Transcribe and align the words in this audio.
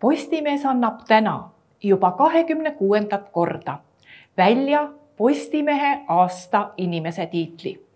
Postimees 0.00 0.66
annab 0.66 1.00
täna 1.08 1.50
juba 1.82 2.10
kahekümne 2.10 2.70
kuuendat 2.70 3.28
korda 3.32 3.78
välja 4.36 4.88
Postimehe 5.16 6.00
aasta 6.08 6.70
inimese 6.76 7.26
tiitli. 7.26 7.86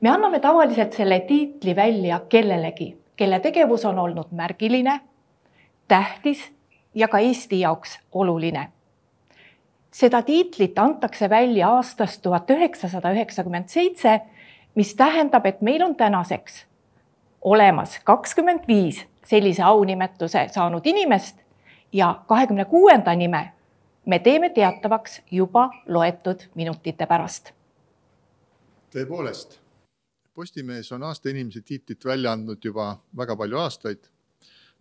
me 0.00 0.10
anname 0.10 0.40
tavaliselt 0.40 0.92
selle 0.92 1.20
tiitli 1.20 1.76
välja 1.76 2.20
kellelegi, 2.28 2.98
kelle 3.16 3.40
tegevus 3.40 3.84
on 3.84 3.98
olnud 3.98 4.26
märgiline, 4.30 5.00
tähtis 5.88 6.52
ja 6.94 7.08
ka 7.08 7.18
Eesti 7.18 7.60
jaoks 7.60 8.00
oluline. 8.12 8.72
Seda 9.90 10.22
tiitlit 10.22 10.78
antakse 10.78 11.30
välja 11.30 11.68
aastast 11.68 12.22
tuhat 12.22 12.50
üheksasada 12.50 13.12
üheksakümmend 13.12 13.68
seitse, 13.68 14.20
mis 14.74 14.94
tähendab, 14.94 15.46
et 15.46 15.62
meil 15.62 15.82
on 15.82 15.96
tänaseks 15.96 16.64
olemas 17.42 18.00
kakskümmend 18.04 18.66
viis 18.68 19.04
sellise 19.26 19.62
aunimetuse 19.62 20.48
saanud 20.52 20.86
inimest 20.86 21.36
ja 21.92 22.22
kahekümne 22.28 22.64
kuuenda 22.64 23.14
nime 23.14 23.52
me 24.08 24.18
teeme 24.18 24.50
teatavaks 24.50 25.20
juba 25.30 25.70
loetud 25.88 26.40
minutite 26.54 27.06
pärast. 27.06 27.52
tõepoolest, 28.94 29.58
Postimees 30.34 30.92
on 30.92 31.02
aasta 31.02 31.28
inimese 31.28 31.60
tiitlit 31.60 32.04
välja 32.04 32.32
andnud 32.32 32.64
juba 32.64 32.96
väga 33.16 33.36
palju 33.36 33.58
aastaid, 33.58 33.98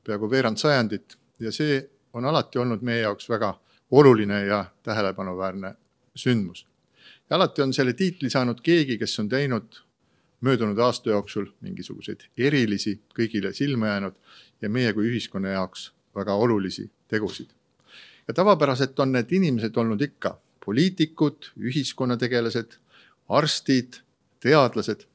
peaaegu 0.04 0.30
veerand 0.32 0.58
sajandit 0.58 1.18
ja 1.40 1.52
see 1.52 1.82
on 2.13 2.26
alati 2.26 2.60
olnud 2.60 2.82
meie 2.82 3.02
jaoks 3.02 3.30
väga 3.30 3.54
oluline 3.91 4.46
ja 4.46 4.66
tähelepanuväärne 4.84 5.76
sündmus. 6.16 6.68
ja 7.30 7.36
alati 7.36 7.62
on 7.62 7.73
selle 7.73 7.94
tiitli 7.94 8.30
saanud 8.30 8.62
keegi, 8.63 8.98
kes 8.98 9.20
on 9.20 9.30
teinud 9.30 9.82
möödunud 10.41 10.77
aasta 10.77 11.10
jooksul 11.10 11.46
mingisuguseid 11.62 12.27
erilisi, 12.38 13.02
kõigile 13.20 13.54
silma 13.54 13.88
jäänud 13.88 14.15
ja 14.62 14.70
meie 14.70 14.93
kui 14.93 15.10
ühiskonna 15.10 15.49
jaoks 15.49 15.91
väga 16.15 16.34
olulisi 16.34 16.91
tegusid. 17.08 17.49
ja 18.27 18.34
tavapäraselt 18.34 18.99
on 18.99 19.12
need 19.12 19.32
inimesed 19.32 19.77
olnud 19.77 20.02
ikka 20.02 20.38
poliitikud, 20.65 21.54
ühiskonnategelased, 21.58 22.76
arstid, 23.30 24.02
teadlased. 24.40 25.05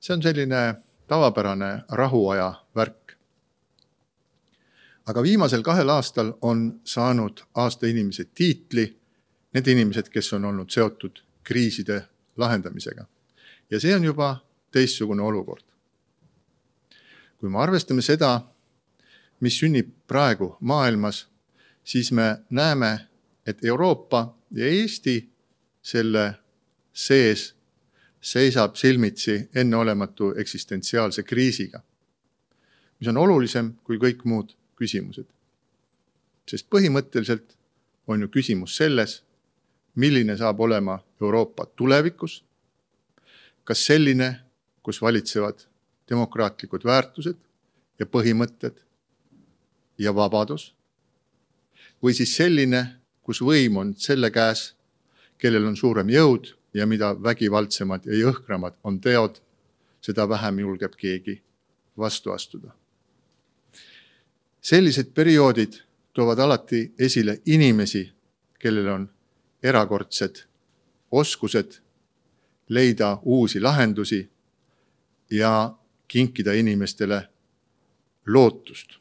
see 0.00 0.14
on 0.14 0.22
selline 0.22 0.74
tavapärane 1.08 1.82
rahuaja 1.88 2.54
värk. 2.76 3.17
Aga 5.08 5.22
viimasel 5.22 5.62
kahel 5.62 5.88
aastal 5.88 6.32
on 6.42 6.80
saanud 6.84 7.40
aasta 7.54 7.86
inimese 7.86 8.24
tiitli 8.24 8.86
need 9.54 9.66
inimesed, 9.66 10.10
kes 10.12 10.32
on 10.36 10.44
olnud 10.44 10.70
seotud 10.70 11.22
kriiside 11.42 12.02
lahendamisega. 12.36 13.06
ja 13.70 13.80
see 13.80 13.94
on 13.94 14.04
juba 14.04 14.36
teistsugune 14.70 15.22
olukord. 15.22 15.64
kui 17.38 17.48
me 17.48 17.58
arvestame 17.58 18.02
seda, 18.02 18.40
mis 19.40 19.58
sünnib 19.58 19.90
praegu 20.06 20.56
maailmas, 20.60 21.28
siis 21.84 22.12
me 22.12 22.36
näeme, 22.50 23.08
et 23.46 23.64
Euroopa 23.64 24.34
ja 24.50 24.66
Eesti 24.66 25.30
selle 25.82 26.34
sees 26.92 27.54
seisab 28.20 28.76
silmitsi 28.76 29.48
enneolematu 29.54 30.34
eksistentsiaalse 30.36 31.22
kriisiga, 31.22 31.80
mis 33.00 33.08
on 33.08 33.16
olulisem 33.16 33.72
kui 33.84 33.96
kõik 33.96 34.24
muud 34.24 34.57
küsimused. 34.78 35.26
sest 36.48 36.66
põhimõtteliselt 36.70 37.56
on 38.06 38.20
ju 38.20 38.28
küsimus 38.28 38.76
selles, 38.76 39.22
milline 39.94 40.36
saab 40.36 40.60
olema 40.60 40.98
Euroopa 41.20 41.66
tulevikus. 41.76 42.44
kas 43.64 43.84
selline, 43.86 44.40
kus 44.82 45.02
valitsevad 45.02 45.66
demokraatlikud 46.08 46.84
väärtused 46.84 47.36
ja 47.98 48.06
põhimõtted 48.06 48.80
ja 49.98 50.14
vabadus. 50.14 50.74
või 52.02 52.14
siis 52.14 52.36
selline, 52.36 53.00
kus 53.22 53.40
võim 53.42 53.76
on 53.76 53.94
selle 53.94 54.30
käes, 54.30 54.74
kellel 55.38 55.66
on 55.66 55.76
suurem 55.76 56.08
jõud 56.08 56.54
ja 56.74 56.86
mida 56.86 57.14
vägivaldsemad 57.22 58.06
ja 58.06 58.14
jõhkramad 58.14 58.74
on 58.84 59.00
teod, 59.00 59.40
seda 60.00 60.28
vähem 60.28 60.58
julgeb 60.58 60.94
keegi 60.96 61.42
vastu 61.98 62.32
astuda. 62.32 62.70
Sellised 64.68 65.14
perioodid 65.14 65.72
toovad 66.12 66.38
alati 66.38 66.92
esile 66.98 67.38
inimesi, 67.46 68.02
kellel 68.60 68.88
on 68.88 69.04
erakordsed 69.62 70.42
oskused 71.10 71.78
leida 72.68 73.18
uusi 73.22 73.60
lahendusi 73.60 74.30
ja 75.30 75.74
kinkida 76.08 76.52
inimestele 76.52 77.22
lootust. 78.26 78.98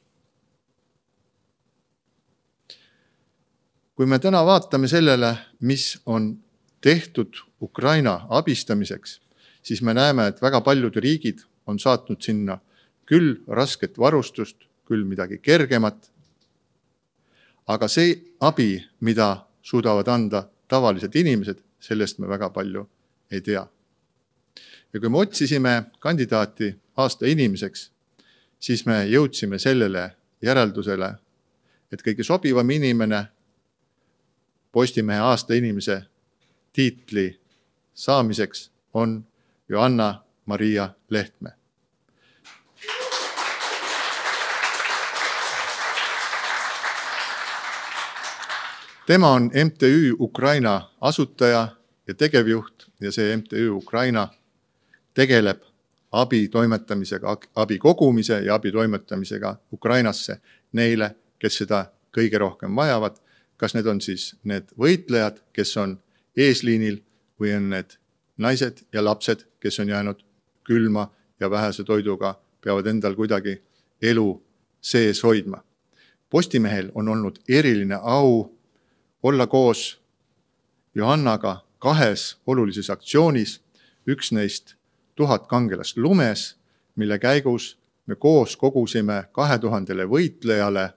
Kui 3.96 4.06
me 4.06 4.20
täna 4.20 4.46
vaatame 4.46 4.88
sellele, 4.88 5.34
mis 5.60 6.00
on 6.06 6.38
tehtud 6.82 7.34
Ukraina 7.62 8.22
abistamiseks, 8.30 9.22
siis 9.64 9.82
me 9.82 9.94
näeme, 9.94 10.28
et 10.28 10.42
väga 10.42 10.62
paljud 10.62 10.96
riigid 10.96 11.44
on 11.68 11.80
saatnud 11.80 12.22
sinna 12.22 12.60
küll 13.06 13.36
rasket 13.48 13.98
varustust, 14.00 14.67
küll 14.88 15.04
midagi 15.04 15.38
kergemat. 15.38 16.12
aga 17.68 17.88
see 17.88 18.16
abi, 18.40 18.84
mida 19.00 19.46
suudavad 19.62 20.08
anda 20.08 20.48
tavalised 20.68 21.16
inimesed, 21.16 21.58
sellest 21.80 22.20
me 22.20 22.28
väga 22.28 22.50
palju 22.50 22.88
ei 23.32 23.42
tea. 23.42 23.68
ja 24.94 25.00
kui 25.00 25.10
me 25.10 25.18
otsisime 25.18 25.84
kandidaati 26.00 26.76
aasta 26.98 27.28
inimeseks, 27.28 27.92
siis 28.60 28.86
me 28.86 29.06
jõudsime 29.06 29.60
sellele 29.60 30.12
järeldusele, 30.42 31.16
et 31.92 32.02
kõige 32.02 32.24
sobivam 32.24 32.70
inimene 32.70 33.26
Postimehe 34.72 35.20
aasta 35.20 35.56
inimese 35.56 36.04
tiitli 36.74 37.40
saamiseks 37.94 38.72
on 38.94 39.26
Johanna-Maria 39.70 40.90
Lehtme. 41.10 41.50
Tema 49.08 49.32
on 49.32 49.52
MTÜ 49.66 50.16
Ukraina 50.20 50.90
asutaja 51.02 51.68
ja 52.08 52.14
tegevjuht 52.14 52.90
ja 53.02 53.12
see 53.12 53.38
MTÜ 53.38 53.70
Ukraina 53.72 54.28
tegeleb 55.14 55.64
abi 56.12 56.48
toimetamisega, 56.48 57.38
abi 57.56 57.78
kogumise 57.80 58.42
ja 58.46 58.56
abi 58.56 58.72
toimetamisega 58.72 59.56
Ukrainasse 59.74 60.42
neile, 60.74 61.16
kes 61.40 61.64
seda 61.64 61.86
kõige 62.12 62.38
rohkem 62.38 62.76
vajavad 62.76 63.18
kas 63.58 63.74
need 63.74 63.88
on 63.90 64.02
siis 64.02 64.32
need 64.46 64.70
võitlejad, 64.80 65.42
kes 65.54 65.74
on 65.82 65.98
eesliinil 66.38 67.02
või 67.42 67.56
on 67.58 67.72
need 67.74 67.98
naised 68.38 68.84
ja 68.94 69.04
lapsed, 69.04 69.46
kes 69.60 69.80
on 69.82 69.90
jäänud 69.90 70.22
külma 70.68 71.08
ja 71.40 71.50
vähese 71.50 71.84
toiduga, 71.84 72.38
peavad 72.62 72.88
endal 72.88 73.16
kuidagi 73.16 73.58
elu 74.02 74.28
sees 74.82 75.24
hoidma. 75.24 75.64
Postimehel 76.30 76.92
on 76.96 77.10
olnud 77.10 77.40
eriline 77.50 77.98
au 78.02 78.57
olla 79.24 79.48
koos 79.48 80.02
Johannaga 80.96 81.66
kahes 81.80 82.38
olulises 82.48 82.90
aktsioonis, 82.90 83.62
üks 84.08 84.32
neist 84.32 84.76
Tuhat 85.16 85.48
kangelast 85.48 85.98
lumes, 85.98 86.58
mille 86.96 87.20
käigus 87.20 87.80
me 88.06 88.16
koos 88.16 88.58
kogusime 88.58 89.24
kahe 89.32 89.58
tuhandele 89.60 90.06
võitlejale 90.06 90.90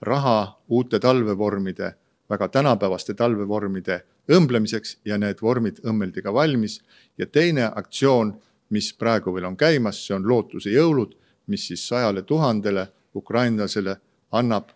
raha 0.00 0.60
uute 0.68 0.98
talvevormide 0.98 1.94
väga 2.30 2.48
tänapäevaste 2.48 3.14
talvevormide 3.14 4.00
õmblemiseks 4.30 4.98
ja 5.04 5.18
need 5.18 5.42
vormid 5.42 5.80
õmmeldi 5.84 6.22
ka 6.22 6.34
valmis. 6.34 6.80
ja 7.18 7.26
teine 7.26 7.70
aktsioon, 7.74 8.40
mis 8.70 8.92
praegu 8.94 9.34
veel 9.34 9.44
on 9.44 9.56
käimas, 9.56 10.06
see 10.06 10.14
on 10.14 10.28
Lootuse 10.28 10.70
jõulud, 10.70 11.14
mis 11.46 11.66
siis 11.66 11.88
sajale 11.88 12.22
tuhandele 12.22 12.88
ukrainlasele 13.14 13.96
annab 14.30 14.70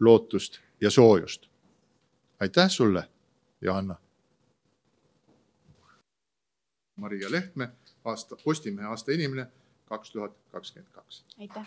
lootust 0.00 0.60
ja 0.80 0.90
soojust. 0.90 1.49
Aitäh 2.40 2.70
sulle, 2.70 3.08
Johanna. 3.60 3.96
Maria 6.96 7.30
Lehtme, 7.30 7.68
aasta, 8.04 8.36
Postimehe 8.44 8.86
aasta 8.86 9.12
inimene 9.12 9.46
kaks 9.84 10.10
tuhat 10.10 10.32
kakskümmend 10.50 10.92
kaks. 10.92 11.24
aitäh 11.38 11.66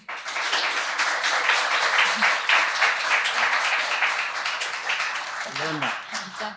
aitäh. 5.61 6.55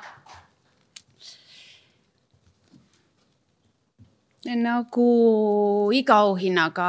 nagu 4.57 5.91
iga 5.93 6.21
auhinnaga, 6.23 6.89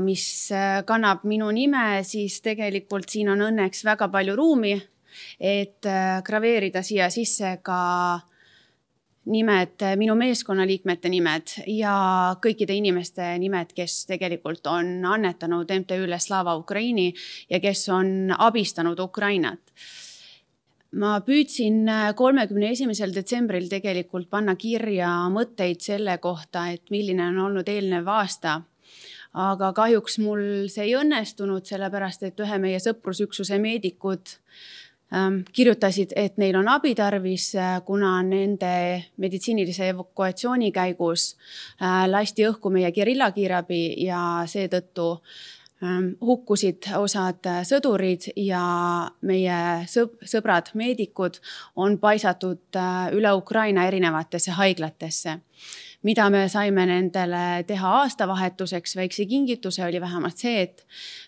mis 0.00 0.48
kannab 0.88 1.24
minu 1.28 1.50
nime, 1.52 2.00
siis 2.02 2.40
tegelikult 2.42 3.08
siin 3.12 3.28
on 3.28 3.44
õnneks 3.50 3.84
väga 3.84 4.08
palju 4.08 4.36
ruumi, 4.36 4.72
et 5.40 5.86
äh, 5.86 6.22
graveerida 6.24 6.82
siia 6.82 7.10
sisse 7.10 7.58
ka 7.62 7.78
nimed, 9.28 9.84
minu 10.00 10.14
meeskonnaliikmete 10.18 11.10
nimed 11.12 11.52
ja 11.68 11.94
kõikide 12.42 12.76
inimeste 12.78 13.34
nimed, 13.40 13.72
kes 13.76 14.04
tegelikult 14.08 14.66
on 14.70 15.04
annetanud 15.04 15.68
MTÜ-le 15.82 16.18
Slava 16.22 16.56
Ukraini 16.56 17.10
ja 17.50 17.60
kes 17.60 17.88
on 17.92 18.32
abistanud 18.38 19.00
Ukrainat 19.00 19.74
ma 20.96 21.18
püüdsin 21.20 21.84
kolmekümne 22.16 22.70
esimesel 22.72 23.12
detsembril 23.12 23.68
tegelikult 23.68 24.30
panna 24.30 24.54
kirja 24.56 25.10
mõtteid 25.32 25.84
selle 25.84 26.16
kohta, 26.18 26.70
et 26.72 26.88
milline 26.90 27.26
on 27.28 27.42
olnud 27.48 27.68
eelnev 27.68 28.08
aasta. 28.08 28.62
aga 29.38 29.72
kahjuks 29.76 30.16
mul 30.24 30.40
see 30.72 30.86
ei 30.86 30.94
õnnestunud, 30.96 31.66
sellepärast 31.68 32.22
et 32.24 32.40
ühe 32.40 32.56
meie 32.58 32.78
sõprusüksuse 32.80 33.58
meedikud 33.60 34.32
Ähm, 34.32 34.87
kirjutasid, 35.52 36.12
et 36.16 36.36
neil 36.36 36.56
on 36.58 36.68
abi 36.68 36.94
tarvis, 36.94 37.54
äh, 37.56 37.78
kuna 37.84 38.18
nende 38.22 39.04
meditsiinilise 39.16 39.88
evakuatsiooni 39.94 40.68
käigus 40.72 41.30
äh, 41.80 42.04
lasti 42.10 42.44
õhku 42.48 42.72
meie 42.72 42.90
gerillakiirabi 42.92 43.80
ja 44.04 44.20
seetõttu 44.46 45.08
ähm, 45.82 46.10
hukkusid 46.20 46.90
osad 47.00 47.48
äh, 47.48 47.62
sõdurid 47.64 48.28
ja 48.36 48.62
meie 49.24 49.58
sõbrad, 49.88 50.74
meedikud 50.76 51.40
on 51.76 51.96
paisatud 51.98 52.80
üle 53.16 53.32
Ukraina 53.40 53.88
erinevatesse 53.88 54.58
haiglatesse 54.60 55.38
mida 56.06 56.28
me 56.30 56.44
saime 56.50 56.84
nendele 56.86 57.64
teha 57.66 57.90
aastavahetuseks, 58.02 58.94
väikse 58.96 59.26
kingituse 59.26 59.82
oli 59.86 60.00
vähemalt 60.00 60.38
see, 60.38 60.62
et 60.62 60.84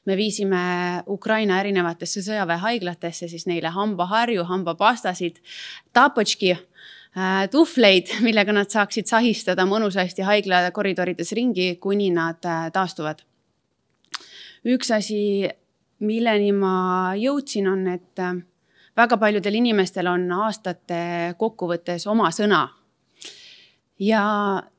me 0.06 0.16
viisime 0.18 0.60
Ukraina 1.10 1.58
erinevatesse 1.60 2.22
sõjaväehaiglatesse 2.26 3.28
siis 3.30 3.48
neile 3.50 3.72
hambaharju, 3.74 4.44
hambapastasid, 4.46 5.40
tapotški 5.96 6.52
äh, 6.54 7.48
tuhvleid, 7.50 8.14
millega 8.26 8.54
nad 8.54 8.70
saaksid 8.70 9.10
sahistada 9.10 9.66
mõnusasti 9.66 10.26
haigla 10.26 10.68
koridorides 10.76 11.34
ringi, 11.34 11.72
kuni 11.82 12.12
nad 12.14 12.46
äh, 12.46 12.68
taastuvad. 12.74 13.26
üks 14.70 14.90
asi, 14.94 15.48
milleni 15.98 16.52
ma 16.52 17.12
jõudsin, 17.18 17.66
on, 17.66 17.88
et 17.90 18.22
äh, 18.22 18.36
väga 18.96 19.18
paljudel 19.18 19.58
inimestel 19.58 20.06
on 20.06 20.30
aastate 20.46 21.34
kokkuvõttes 21.38 22.06
oma 22.06 22.30
sõna 22.30 22.68
ja 24.00 24.24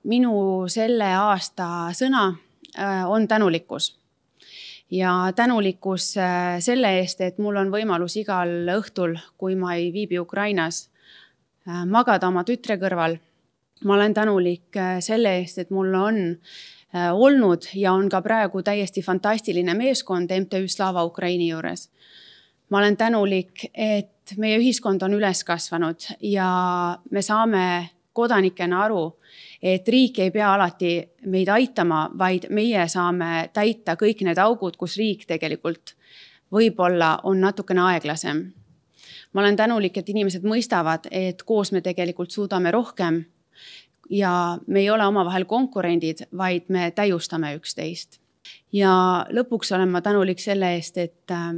minu 0.09 0.65
selle 0.71 1.13
aasta 1.15 1.91
sõna 1.97 2.27
äh, 2.77 3.03
on 3.09 3.27
tänulikkus. 3.27 3.97
ja 4.91 5.33
tänulikkus 5.35 6.17
äh, 6.17 6.59
selle 6.59 6.97
eest, 6.99 7.21
et 7.21 7.37
mul 7.37 7.55
on 7.55 7.69
võimalus 7.71 8.17
igal 8.19 8.49
õhtul, 8.75 9.15
kui 9.37 9.55
ma 9.55 9.75
ei 9.75 9.91
viibi 9.93 10.19
Ukrainas, 10.19 10.89
äh, 11.67 11.85
magada 11.85 12.27
oma 12.27 12.43
tütre 12.43 12.77
kõrval. 12.81 13.19
ma 13.83 13.93
olen 13.93 14.13
tänulik 14.13 14.77
selle 14.99 15.37
eest, 15.39 15.57
et 15.57 15.69
mul 15.69 15.93
on 15.95 16.37
olnud 17.13 17.65
ja 17.73 17.93
on 17.93 18.09
ka 18.09 18.19
praegu 18.21 18.61
täiesti 18.61 19.01
fantastiline 19.01 19.73
meeskond 19.73 20.29
MTÜ 20.29 20.67
Slava 20.67 21.03
Ukraini 21.03 21.47
juures. 21.49 21.89
ma 22.69 22.77
olen 22.77 22.97
tänulik, 22.97 23.65
et 23.73 24.33
meie 24.37 24.57
ühiskond 24.57 25.01
on 25.03 25.13
üles 25.13 25.43
kasvanud 25.43 25.97
ja 26.21 26.97
me 27.11 27.21
saame 27.21 27.89
kodanikena 28.13 28.83
aru, 28.85 29.17
et 29.63 29.87
riik 29.87 30.19
ei 30.19 30.31
pea 30.31 30.53
alati 30.53 30.93
meid 31.31 31.49
aitama, 31.49 32.09
vaid 32.17 32.49
meie 32.49 32.87
saame 32.91 33.49
täita 33.53 33.95
kõik 33.99 34.23
need 34.27 34.39
augud, 34.41 34.77
kus 34.77 34.97
riik 34.99 35.25
tegelikult 35.29 35.95
võib-olla 36.51 37.17
on 37.23 37.39
natukene 37.41 37.81
aeglasem. 37.81 38.51
ma 39.33 39.41
olen 39.41 39.55
tänulik, 39.55 39.97
et 39.97 40.09
inimesed 40.09 40.43
mõistavad, 40.43 41.07
et 41.11 41.43
koos 41.43 41.71
me 41.71 41.81
tegelikult 41.81 42.31
suudame 42.31 42.71
rohkem 42.71 43.25
ja 44.09 44.57
me 44.67 44.79
ei 44.79 44.89
ole 44.89 45.05
omavahel 45.05 45.45
konkurendid, 45.45 46.25
vaid 46.37 46.67
me 46.67 46.91
täiustame 46.91 47.55
üksteist. 47.55 48.19
ja 48.73 49.25
lõpuks 49.29 49.75
olen 49.75 49.89
ma 49.89 50.01
tänulik 50.01 50.39
selle 50.39 50.75
eest, 50.75 50.97
et 50.97 51.31
äh, 51.31 51.55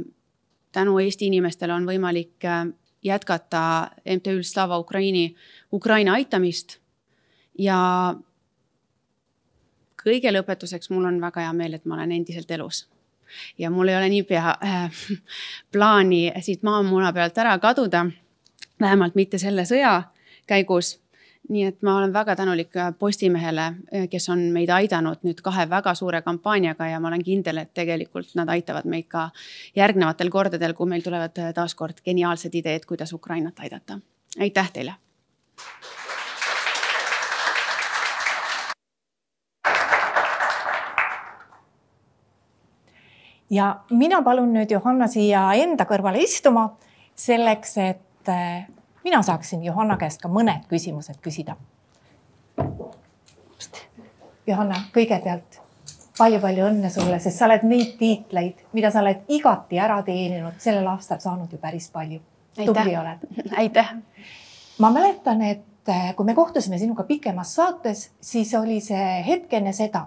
tänu 0.72 0.98
Eesti 0.98 1.26
inimestele 1.26 1.72
on 1.72 1.86
võimalik 1.86 2.44
äh, 2.44 2.66
jätkata 3.04 3.90
MTÜ-l 4.16 4.42
Slava 4.42 4.78
Ukraini 4.78 5.34
Ukraina 5.72 6.12
aitamist. 6.12 6.78
ja 7.58 8.14
kõige 10.04 10.32
lõpetuseks, 10.32 10.90
mul 10.90 11.04
on 11.04 11.20
väga 11.20 11.40
hea 11.40 11.52
meel, 11.52 11.74
et 11.74 11.84
ma 11.84 11.94
olen 11.94 12.12
endiselt 12.12 12.50
elus 12.50 12.88
ja 13.58 13.70
mul 13.70 13.88
ei 13.88 13.96
ole 13.96 14.08
niipea 14.08 14.56
äh, 14.64 14.90
plaani 15.72 16.32
siit 16.40 16.62
maamuna 16.62 17.12
pealt 17.12 17.38
ära 17.38 17.58
kaduda. 17.58 18.06
vähemalt 18.80 19.14
mitte 19.14 19.38
selle 19.38 19.62
sõja 19.64 20.02
käigus 20.46 21.03
nii 21.48 21.64
et 21.68 21.82
ma 21.84 21.98
olen 21.98 22.12
väga 22.12 22.36
tänulik 22.36 22.76
äh, 22.76 22.92
Postimehele, 22.98 23.66
äh, 23.94 24.08
kes 24.10 24.28
on 24.32 24.46
meid 24.52 24.70
aidanud 24.72 25.24
nüüd 25.26 25.42
kahe 25.44 25.66
väga 25.70 25.94
suure 25.94 26.22
kampaaniaga 26.24 26.88
ja 26.88 27.00
ma 27.00 27.10
olen 27.10 27.24
kindel, 27.24 27.60
et 27.60 27.74
tegelikult 27.76 28.34
nad 28.38 28.48
aitavad 28.48 28.88
meid 28.88 29.08
ka 29.12 29.28
järgnevatel 29.76 30.30
kordadel, 30.32 30.74
kui 30.74 30.88
meil 30.88 31.04
tulevad 31.04 31.38
äh, 31.38 31.52
taaskord 31.54 32.00
geniaalsed 32.04 32.54
ideed, 32.54 32.86
kuidas 32.88 33.12
Ukrainat 33.12 33.60
aidata. 33.60 34.00
aitäh 34.40 34.70
teile. 34.72 34.94
ja 43.50 43.76
mina 43.90 44.22
palun 44.22 44.52
nüüd 44.54 44.70
Johanna 44.72 45.06
siia 45.06 45.52
enda 45.54 45.84
kõrvale 45.84 46.22
istuma 46.24 46.70
selleks, 47.14 47.76
et 47.78 48.32
mina 49.04 49.22
saaksin 49.22 49.64
Johanna 49.64 49.96
käest 49.96 50.22
ka 50.22 50.28
mõned 50.28 50.64
küsimused 50.68 51.20
küsida. 51.22 51.56
Johanna, 54.46 54.76
kõigepealt 54.92 55.60
palju-palju 56.18 56.66
õnne 56.68 56.90
sulle, 56.92 57.18
sest 57.20 57.40
sa 57.40 57.48
oled 57.48 57.64
neid 57.66 57.94
tiitleid, 57.98 58.64
mida 58.76 58.90
sa 58.92 59.02
oled 59.02 59.24
igati 59.34 59.80
ära 59.80 60.00
teeninud, 60.06 60.58
sellel 60.62 60.86
aastal 60.92 61.20
saanud 61.22 61.52
ju 61.52 61.58
päris 61.58 61.90
palju. 61.90 62.20
tubli 62.56 62.96
oled. 62.96 63.24
aitäh. 63.62 63.94
ma 64.78 64.90
mäletan, 64.90 65.42
et 65.42 65.88
eh, 65.88 66.14
kui 66.14 66.26
me 66.26 66.34
kohtusime 66.34 66.78
sinuga 66.78 67.04
pikemas 67.04 67.54
saates, 67.54 68.10
siis 68.20 68.54
oli 68.54 68.80
see 68.80 69.24
hetk 69.26 69.52
enne 69.52 69.72
seda, 69.72 70.06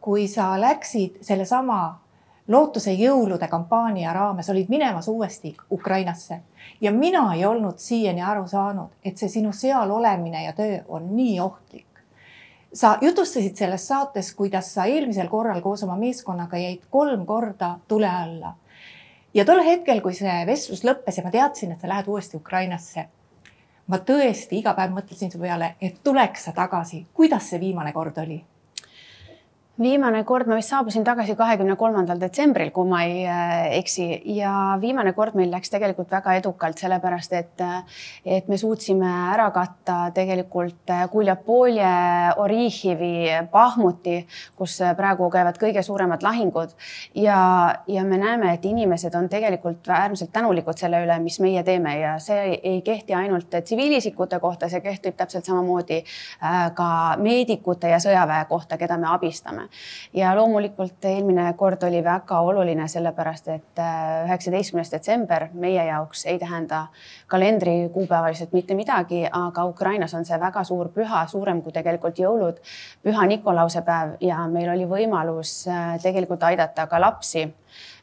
kui 0.00 0.28
sa 0.28 0.54
läksid 0.60 1.18
sellesama 1.22 2.03
lootuse 2.48 2.92
jõulude 2.92 3.48
kampaania 3.48 4.12
raames 4.12 4.50
olid 4.50 4.68
minemas 4.68 5.08
uuesti 5.08 5.56
Ukrainasse 5.72 6.40
ja 6.80 6.92
mina 6.92 7.34
ei 7.34 7.44
olnud 7.44 7.78
siiani 7.78 8.22
aru 8.22 8.46
saanud, 8.48 8.90
et 9.04 9.16
see 9.16 9.28
sinu 9.28 9.52
seal 9.52 9.90
olemine 9.90 10.44
ja 10.44 10.52
töö 10.52 10.82
on 10.88 11.16
nii 11.16 11.40
ohtlik. 11.40 11.86
sa 12.74 12.98
jutustasid 13.00 13.56
selles 13.56 13.88
saates, 13.88 14.34
kuidas 14.34 14.74
sa 14.74 14.84
eelmisel 14.84 15.28
korral 15.28 15.60
koos 15.60 15.82
oma 15.82 15.96
meeskonnaga 15.96 16.58
jäid 16.58 16.82
kolm 16.90 17.26
korda 17.26 17.78
tule 17.88 18.08
alla. 18.08 18.54
ja 19.34 19.44
tol 19.44 19.64
hetkel, 19.64 20.00
kui 20.00 20.14
see 20.14 20.46
vestlus 20.46 20.84
lõppes 20.84 21.16
ja 21.16 21.24
ma 21.24 21.30
teadsin, 21.30 21.72
et 21.72 21.80
sa 21.80 21.88
lähed 21.88 22.08
uuesti 22.08 22.36
Ukrainasse, 22.36 23.08
ma 23.86 23.98
tõesti 23.98 24.58
iga 24.58 24.74
päev 24.74 24.92
mõtlesin 24.92 25.32
su 25.32 25.38
peale, 25.38 25.76
et 25.80 26.02
tuleks 26.04 26.44
sa 26.44 26.52
tagasi. 26.52 27.06
kuidas 27.14 27.50
see 27.50 27.60
viimane 27.60 27.92
kord 27.92 28.18
oli? 28.18 28.44
Viimane 29.80 30.20
kord 30.24 30.46
ma 30.46 30.54
vist 30.54 30.70
saabusin 30.70 31.02
tagasi 31.04 31.34
kahekümne 31.34 31.74
kolmandal 31.76 32.20
detsembril, 32.20 32.70
kui 32.70 32.86
ma 32.86 33.00
ei 33.02 33.24
äh, 33.26 33.72
eksi. 33.80 34.06
Ja 34.36 34.52
viimane 34.80 35.12
kord 35.16 35.34
meil 35.34 35.50
läks 35.50 35.72
tegelikult 35.72 36.12
väga 36.14 36.36
edukalt, 36.38 36.78
sellepärast 36.78 37.34
et, 37.34 37.64
äh, 37.64 38.02
et 38.36 38.48
me 38.48 38.58
suutsime 38.60 39.10
ära 39.32 39.48
katta 39.54 40.12
tegelikult 40.14 40.92
äh, 40.94 41.08
Guljapolje, 41.10 41.90
Orihivi, 42.44 43.32
Bahmuti, 43.50 44.20
kus 44.54 44.78
praegu 44.96 45.26
käivad 45.34 45.58
kõige 45.58 45.82
suuremad 45.82 46.22
lahingud. 46.22 46.76
Ja, 47.18 47.40
ja 47.90 48.06
me 48.06 48.20
näeme, 48.22 48.54
et 48.54 48.64
inimesed 48.70 49.14
on 49.18 49.28
tegelikult 49.32 49.90
äärmiselt 49.90 50.30
tänulikud 50.32 50.78
selle 50.78 51.02
üle, 51.02 51.18
mis 51.22 51.40
meie 51.42 51.66
teeme. 51.66 51.96
Ja 51.98 52.14
see 52.22 52.60
ei 52.62 52.78
kehti 52.86 53.18
ainult 53.18 53.50
tsiviilisikute 53.50 54.38
kohta, 54.38 54.70
see 54.70 54.84
kehtib 54.84 55.18
täpselt 55.18 55.50
samamoodi 55.50 56.04
ka 56.74 56.88
meedikute 57.18 57.90
ja 57.90 57.98
sõjaväe 58.02 58.46
kohta, 58.48 58.78
keda 58.78 58.98
me 59.00 59.10
abistame 59.10 59.63
teeme. 59.64 59.68
ja 60.12 60.34
loomulikult 60.36 61.04
eelmine 61.04 61.52
kord 61.56 61.82
oli 61.82 62.02
väga 62.04 62.40
oluline, 62.40 62.88
sellepärast 62.88 63.48
et 63.48 63.78
äh, 63.78 64.24
üheksateistkümnes 64.26 64.90
detsember 64.92 65.48
meie 65.54 65.84
jaoks 65.84 66.26
ei 66.26 66.38
tähenda 66.38 66.86
kalendrikuupäevaliselt 67.26 68.52
mitte 68.52 68.74
midagi, 68.74 69.24
aga 69.30 69.64
Ukrainas 69.64 70.14
on 70.14 70.24
see 70.24 70.40
väga 70.40 70.64
suur 70.64 70.88
püha, 70.88 71.26
suurem 71.26 71.62
kui 71.62 71.72
tegelikult 71.72 72.18
jõulud, 72.18 72.60
püha 73.02 73.26
Nikolause 73.26 73.82
päev 73.82 74.16
ja 74.20 74.46
meil 74.48 74.70
oli 74.70 74.86
võimalus 74.86 75.66
äh, 75.68 75.98
tegelikult 76.02 76.42
aidata 76.42 76.86
ka 76.86 77.00
lapsi, 77.00 77.48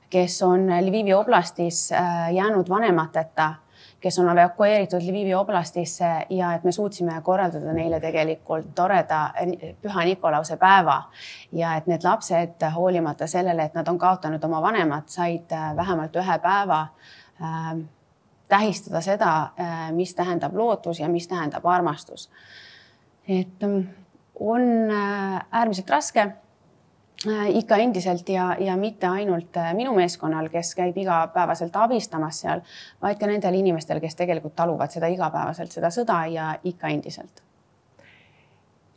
kes 0.09 0.41
on 0.43 0.67
Lvivi 0.81 1.13
oblastis 1.13 1.91
äh, 1.91 2.31
jäänud 2.33 2.69
vanemateta 2.69 3.53
kes 4.01 4.19
on 4.19 4.29
evakueeritud 4.29 5.03
Lvivi 5.05 5.33
oblastisse 5.37 6.09
ja 6.29 6.53
et 6.53 6.63
me 6.63 6.71
suutsime 6.71 7.19
korraldada 7.21 7.73
neile 7.73 7.99
tegelikult 8.01 8.73
toreda 8.75 9.21
Püha 9.81 10.05
Nikolause 10.05 10.57
päeva. 10.57 11.03
Ja 11.51 11.75
et 11.77 11.87
need 11.87 12.03
lapsed, 12.03 12.65
hoolimata 12.75 13.27
sellele, 13.27 13.69
et 13.69 13.77
nad 13.77 13.87
on 13.87 13.99
kaotanud 14.01 14.43
oma 14.43 14.61
vanemad, 14.61 15.07
said 15.07 15.53
äh, 15.53 15.75
vähemalt 15.77 16.15
ühe 16.17 16.37
päeva 16.41 16.81
äh, 17.41 17.73
tähistada 18.51 19.01
seda, 19.01 19.33
äh, 19.59 19.91
mis 19.95 20.15
tähendab 20.15 20.55
lootus 20.55 20.99
ja 20.99 21.09
mis 21.09 21.27
tähendab 21.27 21.65
armastus. 21.65 22.29
Et 23.27 23.61
mm, 23.61 23.87
on 24.39 24.61
äh, 24.91 25.41
äärmiselt 25.51 25.89
raske 25.89 26.31
ikka 27.53 27.77
endiselt 27.77 28.29
ja, 28.29 28.55
ja 28.59 28.77
mitte 28.77 29.07
ainult 29.07 29.57
äh, 29.57 29.73
minu 29.77 29.93
meeskonnal, 29.93 30.49
kes 30.49 30.73
käib 30.75 30.97
igapäevaselt 30.97 31.75
abistamas 31.77 32.41
seal, 32.41 32.63
vaid 33.01 33.19
ka 33.19 33.29
nendel 33.29 33.59
inimestel, 33.59 33.99
kes 34.01 34.17
tegelikult 34.17 34.55
taluvad 34.55 34.91
seda 34.93 35.09
igapäevaselt, 35.11 35.71
seda 35.71 35.91
sõda 35.93 36.25
ja 36.31 36.51
ikka 36.63 36.93
endiselt 36.93 37.43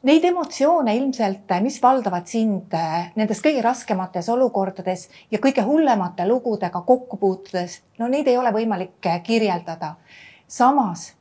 Neid 0.04 0.25
emotsioone 0.28 0.93
ilmselt, 0.99 1.49
mis 1.64 1.78
valdavad 1.81 2.26
sind 2.28 2.75
nendes 3.16 3.38
kõige 3.40 3.62
raskemates 3.64 4.26
olukordades 4.28 5.07
ja 5.33 5.40
kõige 5.40 5.64
hullemate 5.64 6.26
lugudega 6.28 6.83
kokku 6.85 7.16
puutudes, 7.16 7.78
no 7.99 8.11
neid 8.12 8.28
ei 8.28 8.37
ole 8.37 8.52
võimalik 8.52 9.09
kirjeldada. 9.25 9.95
samas 10.47 11.14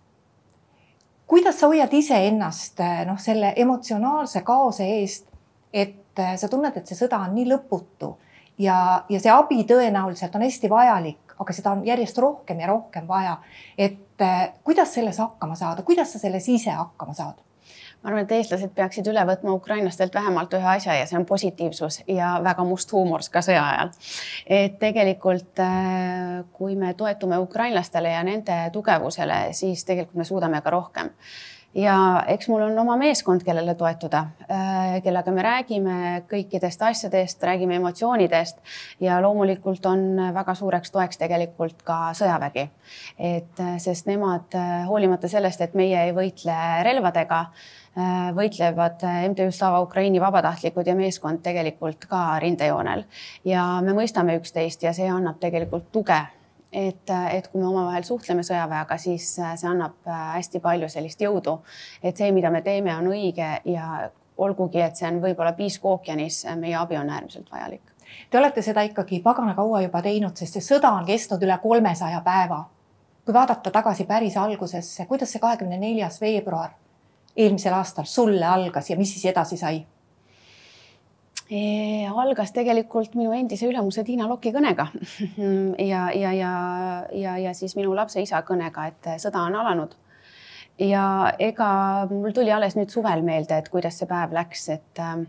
kuidas 1.27 1.60
sa 1.60 1.67
hoiad 1.67 1.93
iseennast 1.93 2.83
noh, 3.07 3.19
selle 3.19 3.53
emotsionaalse 3.55 4.41
kaose 4.45 4.86
eest, 5.00 5.25
et 5.74 5.95
äh, 6.20 6.36
sa 6.38 6.50
tunned, 6.51 6.75
et 6.77 6.88
see 6.88 6.98
sõda 7.00 7.22
on 7.25 7.36
nii 7.36 7.48
lõputu 7.51 8.13
ja, 8.58 8.77
ja 9.10 9.20
see 9.20 9.32
abi 9.34 9.63
tõenäoliselt 9.70 10.36
on 10.36 10.46
hästi 10.46 10.70
vajalik, 10.70 11.38
aga 11.39 11.55
seda 11.55 11.74
on 11.74 11.86
järjest 11.88 12.17
rohkem 12.22 12.60
ja 12.60 12.70
rohkem 12.70 13.08
vaja. 13.08 13.38
et 13.77 14.22
äh, 14.22 14.51
kuidas 14.63 14.93
selles 14.93 15.17
hakkama 15.17 15.55
saada, 15.55 15.84
kuidas 15.84 16.13
sa 16.13 16.20
selles 16.20 16.50
ise 16.50 16.72
hakkama 16.72 17.13
saad? 17.13 17.41
ma 18.03 18.10
arvan, 18.10 18.25
et 18.25 18.34
eestlased 18.36 18.74
peaksid 18.75 19.08
üle 19.08 19.22
võtma 19.27 19.53
ukrainlastelt 19.55 20.15
vähemalt 20.15 20.53
ühe 20.58 20.70
asja 20.75 20.98
ja 20.98 21.05
see 21.08 21.17
on 21.17 21.25
positiivsus 21.25 22.01
ja 22.08 22.34
väga 22.43 22.65
must 22.67 22.91
huumor 22.91 23.24
ka 23.32 23.41
sõja 23.46 23.63
ajal. 23.70 23.93
et 24.48 24.77
tegelikult 24.79 25.63
äh, 25.63 26.43
kui 26.51 26.75
me 26.75 26.93
toetume 26.93 27.39
ukrainlastele 27.39 28.12
ja 28.12 28.24
nende 28.24 28.60
tugevusele, 28.74 29.48
siis 29.53 29.86
tegelikult 29.86 30.20
me 30.20 30.27
suudame 30.27 30.62
ka 30.62 30.75
rohkem 30.75 31.13
ja 31.75 32.24
eks 32.27 32.48
mul 32.51 32.62
on 32.68 32.80
oma 32.80 32.98
meeskond, 32.98 33.44
kellele 33.44 33.75
toetuda, 33.75 34.25
äh, 34.46 34.98
kellega 35.03 35.32
me 35.32 35.46
räägime 35.46 35.98
kõikidest 36.30 36.82
asjadest, 36.89 37.44
räägime 37.44 37.75
emotsioonidest 37.82 38.60
ja 39.03 39.22
loomulikult 39.22 39.86
on 39.86 40.08
väga 40.34 40.56
suureks 40.56 40.92
toeks 40.92 41.18
tegelikult 41.22 41.82
ka 41.84 42.12
sõjavägi. 42.18 42.70
et 43.18 43.60
äh, 43.60 43.77
sest 43.77 44.08
nemad 44.08 44.60
hoolimata 44.88 45.27
sellest, 45.27 45.62
et 45.62 45.74
meie 45.74 46.03
ei 46.08 46.13
võitle 46.13 46.58
relvadega 46.84 47.46
Äh, 47.94 48.32
võitlevad 48.34 49.03
äh, 49.06 49.20
MTÜ 49.30 49.51
Slava 49.53 49.84
Ukraini 49.86 50.18
vabatahtlikud 50.18 50.88
ja 50.89 50.96
meeskond 50.98 51.44
tegelikult 51.46 52.08
ka 52.10 52.39
rindejoonel 52.42 53.03
ja 53.46 53.65
me 53.86 53.94
mõistame 53.94 54.34
üksteist 54.39 54.82
ja 54.82 54.96
see 54.98 55.06
annab 55.06 55.38
tegelikult 55.44 55.92
tuge 55.94 56.18
et, 56.74 57.10
äh, 57.10 57.36
et 57.38 57.48
kui 57.48 57.62
me 57.62 57.68
omavahel 57.70 58.03
suhtleme 58.03 58.44
sõjaväega, 58.44 58.98
siis 58.98 59.30
see 59.38 59.70
annab 59.70 60.10
hästi 60.10 60.60
palju 60.60 60.89
sellist 60.89 61.22
jõudu, 61.22 61.60
et 62.03 62.18
see, 62.18 62.32
mida 62.36 62.51
me 62.51 62.62
teeme, 62.65 62.96
on 62.98 63.08
õige 63.13 63.50
ja 63.65 64.10
olgugi, 64.38 64.82
et 64.82 64.98
see 64.98 65.08
on 65.08 65.22
võib-olla 65.22 65.53
piisk 65.58 65.86
ookeanis, 65.86 66.44
meie 66.60 66.75
abi 66.75 66.98
on 66.98 67.10
äärmiselt 67.10 67.51
vajalik. 67.51 67.94
Te 68.30 68.38
olete 68.38 68.62
seda 68.62 68.82
ikkagi 68.86 69.22
pagana 69.22 69.56
kaua 69.58 69.82
juba 69.82 70.01
teinud, 70.01 70.38
sest 70.38 70.58
see 70.58 70.65
sõda 70.74 70.92
on 70.98 71.06
kestnud 71.06 71.42
üle 71.44 71.58
kolmesaja 71.62 72.22
päeva. 72.25 72.65
kui 73.24 73.34
vaadata 73.34 73.72
tagasi 73.72 74.03
päris 74.03 74.36
algusesse, 74.38 75.06
kuidas 75.08 75.32
see 75.32 75.39
kahekümne 75.39 75.77
neljas 75.80 76.20
veebruar 76.22 76.74
eelmisel 77.36 77.74
aastal 77.74 78.06
sulle 78.06 78.46
algas 78.46 78.89
ja 78.89 78.98
mis 78.98 79.13
siis 79.13 79.25
edasi 79.32 79.58
sai? 79.58 79.86
Algas 81.53 82.53
tegelikult 82.55 83.15
minu 83.15 83.33
endise 83.36 83.67
ülemuse 83.69 84.03
Tiina 84.03 84.27
Loki 84.29 84.53
kõnega 84.55 84.88
ja, 85.91 86.07
ja, 86.15 86.31
ja, 86.33 86.53
ja, 87.12 87.36
ja 87.38 87.53
siis 87.53 87.75
minu 87.77 87.93
lapse 87.95 88.22
isa 88.24 88.41
kõnega, 88.48 88.88
et 88.89 89.12
sõda 89.22 89.43
on 89.50 89.60
alanud. 89.62 89.93
ja 90.79 91.33
ega 91.39 91.69
mul 92.10 92.33
tuli 92.33 92.51
alles 92.51 92.77
nüüd 92.79 92.89
suvel 92.89 93.22
meelde, 93.22 93.57
et 93.57 93.69
kuidas 93.69 94.00
see 94.00 94.10
päev 94.10 94.33
läks, 94.33 94.67
et 94.74 95.03
äh, 95.03 95.22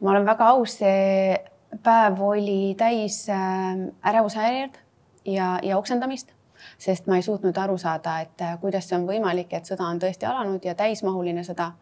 ma 0.00 0.12
olen 0.14 0.26
väga 0.26 0.50
aus, 0.56 0.80
see 0.80 1.38
päev 1.84 2.20
oli 2.26 2.74
täis 2.78 3.22
äh, 3.30 3.86
ärevushäired 4.02 4.78
ja, 5.24 5.58
ja 5.62 5.78
oksendamist 5.78 6.34
sest 6.78 7.06
ma 7.06 7.18
ei 7.18 7.22
suutnud 7.22 7.56
aru 7.56 7.78
saada, 7.78 8.20
et 8.24 8.42
äh, 8.44 8.56
kuidas 8.60 8.88
see 8.88 8.98
on 8.98 9.06
võimalik, 9.08 9.52
et 9.56 9.68
sõda 9.68 9.88
on 9.88 10.00
tõesti 10.02 10.28
alanud 10.28 10.64
ja 10.64 10.74
täismahuline 10.78 11.44
sõda. 11.46 11.72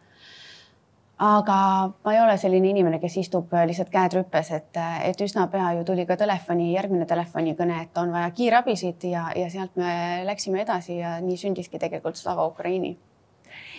Aga 1.19 1.55
ma 2.03 2.13
ei 2.13 2.21
ole 2.23 2.37
selline 2.39 2.69
inimene, 2.71 2.99
kes 2.99 3.17
istub 3.19 3.51
äh, 3.53 3.65
lihtsalt 3.67 3.91
käed 3.91 4.15
rüppes, 4.15 4.53
et, 4.55 4.71
äh, 4.79 5.01
et 5.09 5.21
üsna 5.21 5.49
pea 5.51 5.73
ju 5.75 5.83
tuli 5.87 6.05
ka 6.07 6.15
telefoni, 6.19 6.71
järgmine 6.73 7.05
telefonikõne, 7.09 7.81
et 7.83 7.99
on 7.99 8.13
vaja 8.15 8.31
kiirabisid 8.35 9.03
ja, 9.11 9.27
ja 9.35 9.49
sealt 9.51 9.75
me 9.79 10.23
läksime 10.27 10.63
edasi 10.63 11.01
ja 11.01 11.17
nii 11.23 11.37
sündiski 11.37 11.79
tegelikult 11.79 12.15
Slava 12.15 12.47
Ukraini. 12.47 12.95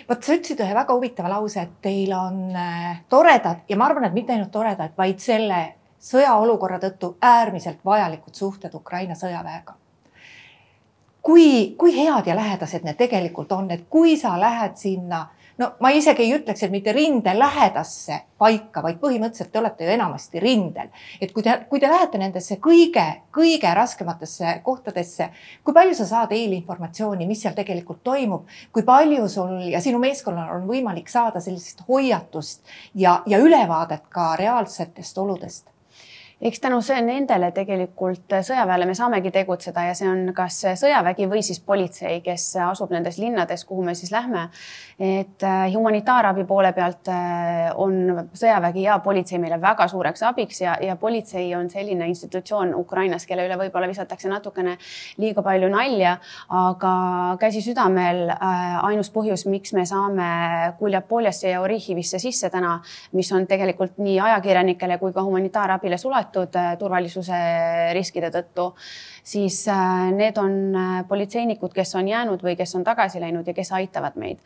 Vot 0.09 0.25
sa 0.25 0.37
ütlesid 0.37 0.61
ühe 0.61 0.75
väga 0.75 0.93
huvitava 0.97 1.31
lause, 1.33 1.65
et 1.65 1.81
teil 1.85 2.13
on 2.13 2.53
toredad 3.09 3.65
ja 3.69 3.77
ma 3.79 3.89
arvan, 3.89 4.09
et 4.09 4.17
mitte 4.17 4.35
ainult 4.35 4.53
toredad, 4.53 4.93
vaid 4.99 5.21
selle 5.23 5.61
sõjaolukorra 6.01 6.81
tõttu 6.83 7.15
äärmiselt 7.25 7.85
vajalikud 7.85 8.35
suhted 8.35 8.75
Ukraina 8.75 9.15
sõjaväega. 9.15 9.77
Kui, 11.23 11.75
kui 11.79 11.93
head 11.95 12.27
ja 12.27 12.35
lähedased 12.37 12.85
need 12.85 12.97
tegelikult 12.97 13.53
on, 13.53 13.69
et 13.71 13.85
kui 13.93 14.17
sa 14.17 14.35
lähed 14.41 14.77
sinna, 14.81 15.27
no 15.61 15.75
ma 15.85 15.93
isegi 15.95 16.25
ei 16.25 16.35
ütleks, 16.39 16.63
et 16.65 16.73
mitte 16.73 16.93
rinde 16.97 17.35
lähedasse 17.37 18.17
paika, 18.41 18.83
vaid 18.85 19.01
põhimõtteliselt 19.03 19.53
te 19.53 19.61
olete 19.61 19.85
ju 19.85 19.95
enamasti 19.95 20.41
rindel. 20.41 20.89
et 21.21 21.33
kui 21.33 21.45
te, 21.45 21.57
kui 21.69 21.81
te 21.81 21.91
lähete 21.91 22.19
nendesse 22.19 22.57
kõige, 22.65 23.07
kõige 23.37 23.75
raskematesse 23.77 24.61
kohtadesse, 24.65 25.31
kui 25.65 25.77
palju 25.77 25.95
sa 25.99 26.07
saad 26.15 26.33
eelinformatsiooni, 26.37 27.29
mis 27.29 27.43
seal 27.45 27.57
tegelikult 27.59 28.03
toimub, 28.05 28.47
kui 28.73 28.87
palju 28.87 29.29
sul 29.29 29.59
ja 29.69 29.81
sinu 29.85 30.01
meeskonnal 30.03 30.55
on 30.57 30.69
võimalik 30.71 31.09
saada 31.13 31.41
sellist 31.45 31.85
hoiatust 31.89 32.65
ja, 32.95 33.21
ja 33.27 33.39
ülevaadet 33.39 34.09
ka 34.09 34.33
reaalsetest 34.41 35.19
oludest? 35.19 35.69
Eks 36.41 36.61
tänu 36.61 36.79
nendele 37.05 37.51
tegelikult 37.53 38.33
sõjaväele 38.33 38.87
me 38.89 38.95
saamegi 38.97 39.29
tegutseda 39.35 39.83
ja 39.91 39.97
see 39.97 40.09
on 40.09 40.31
kas 40.37 40.57
sõjavägi 40.81 41.27
või 41.29 41.43
siis 41.45 41.61
politsei, 41.61 42.23
kes 42.25 42.55
asub 42.65 42.93
nendes 42.95 43.19
linnades, 43.21 43.65
kuhu 43.69 43.85
me 43.85 43.95
siis 43.95 44.13
lähme. 44.13 44.49
et 45.01 45.43
äh, 45.43 45.73
humanitaarabi 45.75 46.45
poole 46.45 46.73
pealt 46.73 47.09
äh, 47.09 47.71
on 47.75 48.29
sõjavägi 48.33 48.83
ja 48.83 48.99
politsei 48.99 49.39
meile 49.39 49.61
väga 49.61 49.89
suureks 49.89 50.23
abiks 50.23 50.61
ja, 50.61 50.77
ja 50.81 50.97
politsei 50.97 51.55
on 51.55 51.71
selline 51.71 52.09
institutsioon 52.09 52.75
Ukrainas, 52.75 53.27
kelle 53.27 53.45
üle 53.47 53.57
võib-olla 53.57 53.89
visatakse 53.89 54.29
natukene 54.29 54.77
liiga 55.19 55.43
palju 55.43 55.69
nalja, 55.69 56.17
aga 56.49 57.37
käsi 57.41 57.61
südamel 57.65 58.29
äh, 58.31 58.85
ainus 58.85 59.13
põhjus, 59.13 59.47
miks 59.47 59.73
me 59.73 59.85
saame 59.87 60.73
Kuljapoljasse 60.79 61.51
ja 61.51 61.61
Orihhivisse 61.61 62.19
sisse 62.19 62.51
täna, 62.51 62.79
mis 63.13 63.33
on 63.33 63.47
tegelikult 63.47 63.99
nii 63.99 64.21
ajakirjanikele 64.21 64.99
kui 64.99 65.13
ka 65.13 65.25
humanitaarabile 65.25 65.99
suletud 65.99 66.30
suletud 66.31 66.57
äh, 66.57 66.77
turvalisuse 66.79 67.41
riskide 67.95 68.31
tõttu, 68.31 68.73
siis 69.23 69.67
äh, 69.69 70.11
need 70.15 70.39
on 70.39 70.77
äh, 70.77 70.93
politseinikud, 71.09 71.73
kes 71.75 71.95
on 71.95 72.09
jäänud 72.09 72.43
või 72.43 72.57
kes 72.57 72.75
on 72.77 72.85
tagasi 72.85 73.21
läinud 73.21 73.47
ja 73.47 73.55
kes 73.55 73.73
aitavad 73.73 74.17
meid. 74.17 74.39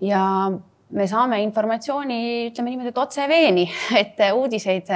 ja 0.00 0.50
me 0.90 1.04
saame 1.04 1.42
informatsiooni, 1.42 2.46
ütleme 2.48 2.70
niimoodi, 2.70 2.88
et 2.94 2.98
otse 2.98 3.26
veeni, 3.28 3.66
et 4.00 4.20
uudiseid 4.32 4.88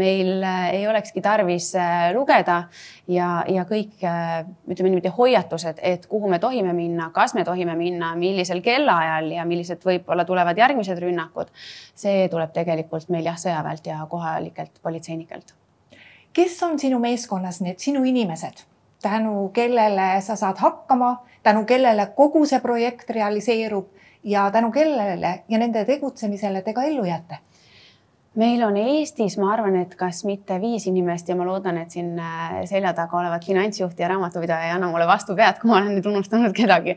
meil 0.00 0.42
ei 0.72 0.86
olekski 0.88 1.20
tarvis 1.20 1.74
lugeda 2.14 2.62
ja, 3.06 3.44
ja 3.48 3.66
kõik 3.68 4.00
ütleme 4.00 4.88
niimoodi 4.88 5.12
hoiatused, 5.12 5.82
et 5.82 6.06
kuhu 6.08 6.30
me 6.32 6.38
tohime 6.40 6.72
minna, 6.72 7.10
kas 7.12 7.34
me 7.36 7.44
tohime 7.44 7.76
minna, 7.76 8.14
millisel 8.16 8.62
kellaajal 8.64 9.34
ja 9.36 9.44
millised 9.44 9.84
võib-olla 9.84 10.24
tulevad 10.24 10.56
järgmised 10.56 11.02
rünnakud. 11.04 11.52
see 11.94 12.24
tuleb 12.32 12.56
tegelikult 12.56 13.12
meil 13.12 13.28
jah, 13.28 13.36
sõjaväelt 13.36 13.92
ja 13.92 14.00
kohalikelt 14.08 14.80
politseinikelt 14.80 15.52
kes 16.34 16.62
on 16.62 16.78
sinu 16.78 16.98
meeskonnas 16.98 17.60
need 17.60 17.78
sinu 17.78 18.04
inimesed, 18.04 18.64
tänu 19.02 19.48
kellele 19.54 20.20
sa 20.20 20.36
saad 20.36 20.58
hakkama, 20.58 21.24
tänu 21.42 21.64
kellele 21.64 22.06
kogu 22.16 22.46
see 22.46 22.60
projekt 22.60 23.10
realiseerub 23.10 23.88
ja 24.24 24.50
tänu 24.50 24.72
kellele 24.72 25.44
ja 25.48 25.58
nende 25.58 25.84
tegutsemisele 25.84 26.62
te 26.62 26.72
ka 26.72 26.82
ellu 26.82 27.04
jääte 27.04 27.38
meil 28.34 28.62
on 28.66 28.76
Eestis, 28.76 29.36
ma 29.38 29.52
arvan, 29.54 29.76
et 29.78 29.94
kas 29.98 30.24
mitte 30.26 30.56
viis 30.62 30.86
inimest 30.90 31.28
ja 31.30 31.36
ma 31.38 31.46
loodan, 31.46 31.78
et 31.78 31.94
siin 31.94 32.14
äh, 32.18 32.56
selja 32.68 32.94
taga 32.96 33.18
olevat 33.20 33.46
finantsjuht 33.46 34.00
ja 34.00 34.08
raamatupidaja 34.10 34.68
ei 34.68 34.74
anna 34.74 34.88
mulle 34.90 35.06
vastu 35.06 35.36
pead, 35.38 35.60
kui 35.60 35.70
ma 35.70 35.78
olen 35.78 35.94
nüüd 35.94 36.08
unustanud 36.10 36.54
kedagi 36.56 36.96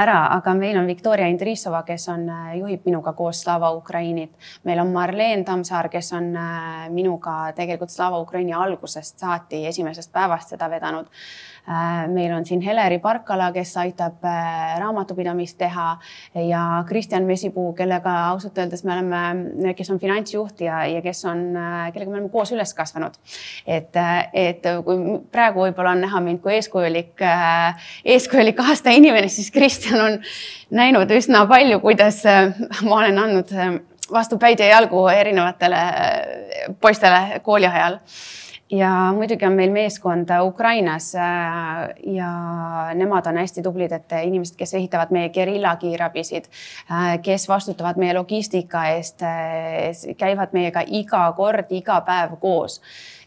ära, 0.00 0.18
aga 0.38 0.54
meil 0.56 0.78
on 0.80 0.88
Viktoria 0.88 1.28
Indrissova, 1.28 1.82
kes 1.88 2.08
on, 2.14 2.24
äh, 2.32 2.54
juhib 2.60 2.88
minuga 2.88 3.12
koos 3.18 3.42
Slava 3.44 3.70
Ukrainit. 3.76 4.32
meil 4.64 4.80
on 4.80 4.92
Marleen 4.94 5.44
Tammsaar, 5.44 5.90
kes 5.92 6.12
on 6.16 6.32
äh, 6.36 6.88
minuga 6.94 7.52
tegelikult 7.56 7.92
Slava 7.92 8.20
Ukraini 8.24 8.56
algusest 8.56 9.18
saati, 9.18 9.66
esimesest 9.68 10.12
päevast 10.12 10.56
seda 10.56 10.70
vedanud 10.70 11.12
meil 12.08 12.32
on 12.32 12.46
siin 12.46 12.60
Heleri 12.64 12.98
Parkala, 12.98 13.50
kes 13.52 13.74
aitab 13.76 14.24
raamatupidamist 14.78 15.58
teha 15.60 15.88
ja 16.48 16.62
Kristjan 16.88 17.26
Mesipuu, 17.28 17.72
kellega 17.76 18.14
ausalt 18.28 18.58
öeldes 18.58 18.84
me 18.84 18.94
oleme, 18.94 19.74
kes 19.76 19.90
on 19.92 20.00
finantsjuht 20.00 20.62
ja, 20.64 20.80
ja 20.88 21.02
kes 21.04 21.24
on, 21.28 21.42
kellega 21.92 22.10
me 22.10 22.16
oleme 22.18 22.32
koos 22.32 22.52
üles 22.56 22.72
kasvanud. 22.74 23.18
et, 23.66 24.00
et 24.32 24.70
kui 24.84 25.18
praegu 25.32 25.66
võib-olla 25.66 25.92
on 25.96 26.02
näha 26.06 26.22
mind 26.24 26.40
kui 26.44 26.56
eeskujulik, 26.56 27.20
eeskujulik 28.04 28.64
aasta 28.64 28.94
inimene, 28.96 29.28
siis 29.28 29.50
Kristjan 29.52 30.00
on 30.00 30.18
näinud 30.70 31.10
üsna 31.18 31.44
palju, 31.50 31.80
kuidas 31.84 32.24
ma 32.88 33.02
olen 33.02 33.22
andnud 33.26 33.54
vastu 34.12 34.38
päid 34.40 34.60
ja 34.60 34.72
jalgu 34.72 35.04
erinevatele 35.12 35.80
poistele 36.80 37.40
kooli 37.44 37.66
ajal 37.66 37.98
ja 38.70 39.12
muidugi 39.16 39.46
on 39.46 39.52
meil 39.52 39.70
meeskond 39.72 40.28
Ukrainas 40.42 41.14
äh, 41.14 41.22
ja 42.06 42.30
nemad 42.94 43.26
on 43.26 43.36
hästi 43.36 43.62
tublid, 43.62 43.92
et 43.92 44.12
inimesed, 44.22 44.56
kes 44.56 44.74
ehitavad 44.74 45.12
meie 45.14 45.28
gerilla 45.28 45.76
kiirabisid, 45.76 46.48
äh, 46.92 47.18
kes 47.22 47.48
vastutavad 47.48 47.96
meie 47.96 48.14
logistika 48.14 48.84
eest, 48.92 49.22
äh, 49.22 50.16
käivad 50.16 50.52
meiega 50.52 50.82
iga 50.86 51.32
kord, 51.36 51.70
iga 51.70 52.00
päev 52.00 52.36
koos. 52.40 52.80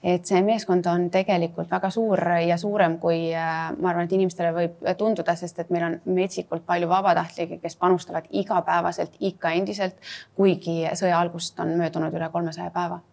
et 0.03 0.25
see 0.25 0.39
meeskond 0.41 0.85
on 0.89 1.03
tegelikult 1.13 1.69
väga 1.69 1.89
suur 1.93 2.17
ja 2.47 2.55
suurem, 2.57 2.95
kui 2.97 3.19
ma 3.35 3.89
arvan, 3.91 4.07
et 4.07 4.15
inimestele 4.17 4.49
võib 4.55 4.79
tunduda, 4.97 5.35
sest 5.37 5.59
et 5.61 5.69
meil 5.69 5.85
on 5.85 5.99
metsikult 6.05 6.65
palju 6.65 6.89
vabatahtlikke, 6.89 7.59
kes 7.61 7.77
panustavad 7.77 8.25
igapäevaselt 8.31 9.13
ikka 9.19 9.53
endiselt, 9.61 10.01
kuigi 10.35 10.89
sõja 10.97 11.21
algusest 11.21 11.61
on 11.61 11.77
möödunud 11.77 12.17
üle 12.17 12.33
kolmesaja 12.33 12.73
päeva 12.73 13.03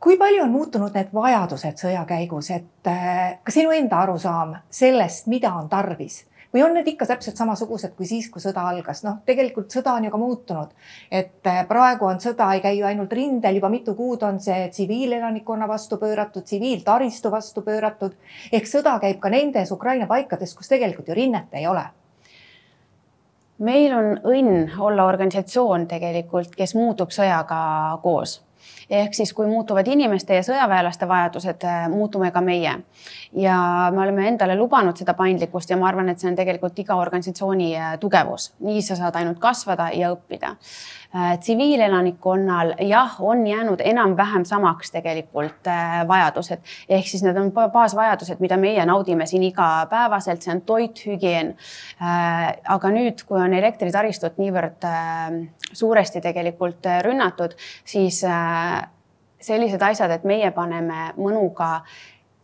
kui 0.00 0.16
palju 0.16 0.42
on 0.42 0.50
muutunud 0.50 0.96
need 0.96 1.12
vajadused 1.14 1.76
sõja 1.80 2.06
käigus, 2.08 2.50
et 2.54 2.88
äh, 2.88 3.38
ka 3.44 3.52
sinu 3.52 3.72
enda 3.76 4.00
arusaam 4.00 4.56
sellest, 4.72 5.28
mida 5.28 5.52
on 5.54 5.68
tarvis? 5.68 6.24
Või 6.50 6.64
on 6.66 6.72
need 6.74 6.88
ikka 6.90 7.06
täpselt 7.06 7.38
samasugused 7.38 7.92
kui 7.94 8.08
siis, 8.10 8.26
kui 8.30 8.42
sõda 8.42 8.64
algas, 8.72 9.04
noh, 9.06 9.20
tegelikult 9.26 9.70
sõda 9.70 9.92
on 9.94 10.08
ju 10.08 10.10
ka 10.10 10.18
muutunud. 10.18 10.72
et 11.10 11.46
äh, 11.46 11.60
praegu 11.68 12.08
on 12.08 12.18
sõda, 12.18 12.48
ei 12.54 12.64
käi 12.64 12.78
ju 12.78 12.86
ainult 12.86 13.12
rindel, 13.12 13.60
juba 13.60 13.68
mitu 13.68 13.94
kuud 13.94 14.22
on 14.26 14.40
see 14.40 14.68
tsiviilelanikkonna 14.68 15.68
vastu 15.68 16.00
pööratud, 16.00 16.42
tsiviiltaristu 16.42 17.30
vastu 17.30 17.62
pööratud. 17.62 18.16
ehk 18.52 18.66
sõda 18.66 18.98
käib 19.00 19.20
ka 19.20 19.28
nendes 19.28 19.70
Ukraina 19.70 20.06
paikades, 20.06 20.54
kus 20.54 20.68
tegelikult 20.68 21.08
ju 21.08 21.14
rinnet 21.14 21.54
ei 21.54 21.66
ole. 21.66 21.84
Meil 23.58 23.92
on 23.92 24.14
õnn 24.24 24.78
olla 24.80 25.04
organisatsioon 25.04 25.86
tegelikult, 25.86 26.56
kes 26.56 26.74
muutub 26.74 27.12
sõjaga 27.12 28.00
koos 28.02 28.40
ehk 28.90 29.14
siis, 29.14 29.32
kui 29.32 29.46
muutuvad 29.46 29.86
inimeste 29.88 30.34
ja 30.34 30.44
sõjaväelaste 30.46 31.08
vajadused, 31.08 31.64
äh, 31.64 31.88
muutume 31.88 32.30
ka 32.30 32.40
meie. 32.40 32.74
ja 33.32 33.56
me 33.94 34.02
oleme 34.02 34.28
endale 34.28 34.56
lubanud 34.58 34.96
seda 34.98 35.14
paindlikkust 35.14 35.70
ja 35.70 35.76
ma 35.76 35.88
arvan, 35.88 36.08
et 36.08 36.18
see 36.18 36.30
on 36.30 36.36
tegelikult 36.36 36.78
iga 36.78 36.96
organisatsiooni 36.98 37.74
äh, 37.76 37.92
tugevus, 38.00 38.52
nii 38.60 38.82
sa 38.82 38.96
saad 38.98 39.16
ainult 39.16 39.38
kasvada 39.38 39.90
ja 39.94 40.10
õppida 40.14 40.56
Äh, 41.14 41.38
tsiviilelanikkonnal 41.38 42.74
jah, 42.86 43.16
on 43.18 43.46
jäänud 43.46 43.80
enam-vähem 43.84 44.44
samaks 44.44 44.92
tegelikult 44.94 45.66
vajadused 46.06 46.60
ehk 46.88 47.08
siis 47.10 47.24
need 47.26 47.40
on 47.40 47.48
baasvajadused, 47.50 48.38
mida 48.38 48.54
meie 48.56 48.84
naudime 48.86 49.26
siin 49.26 49.42
igapäevaselt, 49.42 50.46
see 50.46 50.54
on 50.54 50.60
toit, 50.62 51.02
hügieen. 51.06 51.56
Aga 52.76 52.92
nüüd, 52.94 53.24
kui 53.26 53.42
on 53.42 53.58
elektritaristut 53.58 54.38
niivõrd 54.38 54.86
suuresti 55.72 56.20
tegelikult 56.20 56.86
rünnatud, 57.04 57.56
siis 57.84 58.22
sellised 59.40 59.82
asjad, 59.82 60.10
et 60.10 60.24
meie 60.28 60.50
paneme 60.52 61.10
mõnuga 61.16 61.80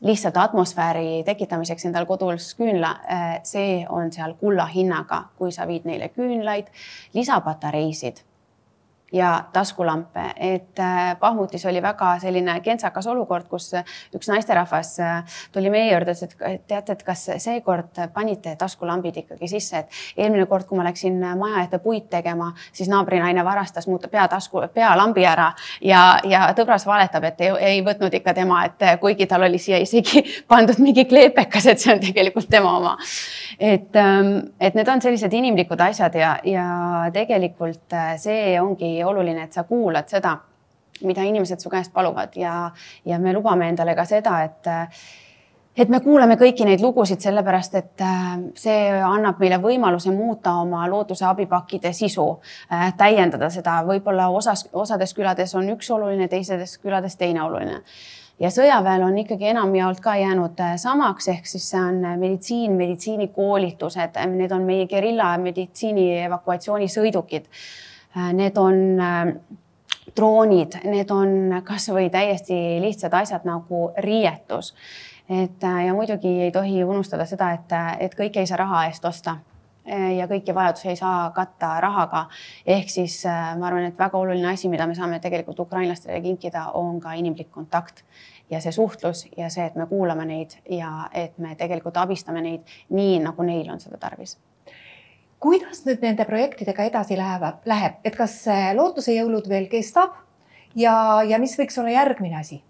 lihtsalt 0.06 0.37
atmosfääri 0.37 1.23
tekitamiseks 1.25 1.88
endal 1.88 2.06
kodus 2.09 2.52
küünla, 2.59 2.92
see 3.49 3.83
on 3.88 4.12
seal 4.12 4.37
kulla 4.40 4.66
hinnaga, 4.68 5.23
kui 5.38 5.52
sa 5.52 5.66
viid 5.68 5.88
neile 5.88 6.11
küünlaid, 6.12 6.68
lisapatareisid 7.16 8.23
ja 9.12 9.44
taskulampe, 9.52 10.25
et 10.36 10.78
äh, 10.78 11.18
Pahmutis 11.20 11.66
oli 11.66 11.82
väga 11.82 12.16
selline 12.18 12.58
kentsakas 12.60 13.06
olukord, 13.06 13.46
kus 13.48 13.70
üks 14.14 14.28
naisterahvas 14.28 14.90
äh, 15.00 15.36
tuli 15.54 15.70
meie 15.70 15.92
juurde, 15.92 16.10
ütles, 16.16 16.34
et 16.42 16.64
teate, 16.66 16.96
et 16.96 17.04
kas 17.06 17.22
seekord 17.42 18.00
panite 18.14 18.56
taskulambid 18.58 19.20
ikkagi 19.22 19.48
sisse, 19.50 19.84
et 19.84 20.18
eelmine 20.25 20.48
kord, 20.50 20.66
kui 20.66 20.78
ma 20.78 20.88
läksin 20.88 21.20
maja 21.38 21.62
ette 21.62 21.78
puid 21.82 22.08
tegema, 22.10 22.50
siis 22.75 22.90
naabrinaine 22.90 23.44
varastas 23.46 23.86
mu 23.86 24.00
peatasku, 24.10 24.64
pealambi 24.75 25.26
ära 25.26 25.52
ja, 25.80 26.18
ja 26.26 26.48
tõbras 26.58 26.86
valetab, 26.86 27.28
et 27.30 27.47
ei, 27.47 27.54
ei 27.71 27.84
võtnud 27.86 28.19
ikka 28.19 28.34
tema, 28.34 28.64
et 28.66 28.86
kuigi 29.00 29.30
tal 29.30 29.47
oli 29.47 29.62
siia 29.62 29.78
isegi 29.82 30.25
pandud 30.50 30.82
mingi 30.82 31.06
kleepekas, 31.06 31.71
et 31.71 31.82
see 31.82 31.95
on 31.95 32.02
tegelikult 32.02 32.50
tema 32.50 32.75
oma. 32.80 32.97
et, 33.58 33.95
ähm, 33.97 34.50
et 34.60 34.75
need 34.75 34.88
on 34.88 35.00
sellised 35.00 35.32
inimlikud 35.32 35.80
asjad 35.80 36.14
ja, 36.19 36.36
ja 36.45 36.66
tegelikult 37.14 37.95
äh, 37.95 38.16
see 38.21 38.58
ongi 38.60 38.96
oluline, 39.04 39.45
et 39.45 39.52
sa 39.52 39.65
kuulad 39.65 40.09
seda, 40.09 40.37
mida 41.04 41.23
inimesed 41.23 41.61
su 41.61 41.71
käest 41.71 41.93
paluvad. 41.93 42.37
Ja, 42.37 42.71
ja 43.04 43.19
me 43.19 43.32
lubame 43.37 43.69
endale 43.69 43.95
ka 43.95 44.04
seda, 44.09 44.43
et 44.45 44.75
et 45.76 45.91
me 45.93 46.00
kuulame 46.00 46.39
kõiki 46.41 46.65
neid 46.65 46.80
lugusid 46.80 47.21
sellepärast, 47.21 47.75
et 47.76 48.04
äh, 48.04 48.28
see 48.56 48.91
annab 49.04 49.41
meile 49.43 49.59
võimaluse 49.63 50.13
muuta 50.15 50.56
oma 50.63 50.87
looduse 50.89 51.26
abipakkide 51.28 51.93
sisu, 51.97 52.26
äh, 52.73 52.89
täiendada 52.97 53.50
seda, 53.52 53.82
võib-olla 53.87 54.30
osas, 54.32 54.67
osades 54.73 55.13
külades 55.17 55.54
on 55.54 55.69
üks 55.75 55.91
oluline, 55.93 56.30
teistes 56.32 56.78
külades 56.80 57.19
teine 57.21 57.45
oluline. 57.45 57.82
Ja 58.41 58.50
sõjaväel 58.52 59.00
on 59.00 59.15
ikkagi 59.17 59.49
enamjaolt 59.52 60.00
ka 60.04 60.17
jäänud 60.21 60.61
äh, 60.61 60.76
samaks, 60.80 61.28
ehk 61.32 61.49
siis 61.49 61.69
see 61.73 61.80
on 61.80 62.02
meditsiin, 62.21 62.76
meditsiinikoolitused, 62.76 64.17
need 64.32 64.52
on 64.56 64.65
meie 64.69 64.89
gerilla 64.89 65.35
meditsiini 65.41 66.09
evakuatsioonisõidukid 66.25 67.52
need 68.33 68.57
on 68.57 69.00
äh, 69.00 69.35
droonid, 70.17 70.79
need 70.85 71.11
on 71.11 71.61
kasvõi 71.65 72.09
täiesti 72.11 72.55
lihtsad 72.81 73.15
asjad 73.15 73.45
nagu 73.45 73.91
riietus. 73.99 74.75
et 75.29 75.65
äh, 75.65 75.87
ja 75.87 75.95
muidugi 75.95 76.41
ei 76.43 76.52
tohi 76.52 76.85
unustada 76.85 77.26
seda, 77.26 77.52
et, 77.52 77.76
et 78.00 78.15
kõike 78.15 78.41
ei 78.41 78.47
saa 78.47 78.63
raha 78.63 78.87
eest 78.87 79.05
osta 79.05 79.37
ja 79.87 80.26
kõiki 80.26 80.55
vajadusi 80.55 80.89
ei 80.89 80.97
saa 80.97 81.31
katta 81.31 81.81
rahaga. 81.81 82.26
ehk 82.67 82.89
siis 82.91 83.21
ma 83.59 83.67
arvan, 83.67 83.85
et 83.85 83.99
väga 83.99 84.19
oluline 84.19 84.49
asi, 84.50 84.69
mida 84.69 84.87
me 84.87 84.95
saame 84.95 85.21
tegelikult 85.21 85.61
ukrainlastele 85.61 86.21
kinkida, 86.21 86.71
on 86.75 87.00
ka 87.00 87.13
inimlik 87.13 87.50
kontakt 87.50 88.02
ja 88.50 88.61
see 88.61 88.73
suhtlus 88.73 89.26
ja 89.37 89.50
see, 89.50 89.67
et 89.67 89.76
me 89.76 89.87
kuulame 89.87 90.25
neid 90.25 90.59
ja 90.71 91.09
et 91.15 91.39
me 91.39 91.55
tegelikult 91.55 91.97
abistame 91.97 92.43
neid 92.43 92.76
nii, 92.89 93.19
nagu 93.23 93.43
neil 93.43 93.71
on 93.71 93.81
seda 93.81 93.99
tarvis 94.02 94.39
kuidas 95.40 95.84
nüüd 95.86 96.04
nende 96.04 96.25
projektidega 96.28 96.86
edasi 96.90 97.18
läheb, 97.18 97.60
läheb, 97.68 97.99
et 98.04 98.16
kas 98.16 98.38
lootuse 98.75 99.14
jõulud 99.16 99.49
veel 99.49 99.68
kestab 99.72 100.16
ja, 100.75 101.22
ja 101.28 101.38
mis 101.42 101.58
võiks 101.58 101.78
olla 101.80 101.92
järgmine 101.96 102.40
asi? 102.40 102.62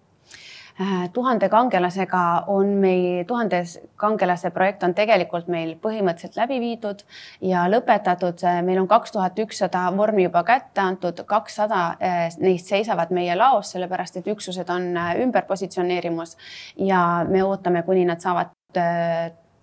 Äh, 0.81 1.11
tuhande 1.12 1.48
kangelasega 1.48 2.44
on 2.46 2.66
meil, 2.66 3.24
tuhandes 3.24 3.79
kangelase 3.96 4.50
projekt 4.52 4.83
on 4.85 4.92
tegelikult 4.94 5.46
meil 5.48 5.70
põhimõtteliselt 5.81 6.37
läbi 6.37 6.59
viidud 6.61 7.00
ja 7.40 7.62
lõpetatud. 7.72 8.44
meil 8.62 8.83
on 8.83 8.88
kaks 8.88 9.14
tuhat 9.14 9.38
ükssada 9.40 9.87
vormi 9.96 10.26
juba 10.26 10.42
kätte 10.44 10.83
antud, 10.85 11.22
kakssada 11.26 11.96
äh, 11.96 12.29
neist 12.38 12.68
seisavad 12.68 13.09
meie 13.09 13.37
laos, 13.37 13.72
sellepärast 13.72 14.20
et 14.20 14.29
üksused 14.29 14.68
on 14.68 14.92
äh, 14.96 15.14
ümber 15.24 15.48
positsioneerimas 15.48 16.37
ja 16.76 17.24
me 17.29 17.40
ootame, 17.44 17.83
kuni 17.83 18.05
nad 18.05 18.20
saavad 18.20 18.52